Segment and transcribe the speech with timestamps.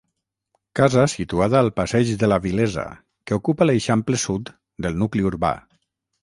[0.77, 2.85] Casa situada al passeig de la Vilesa
[3.29, 4.51] que ocupa l'eixample sud
[4.87, 5.55] del nucli urbà.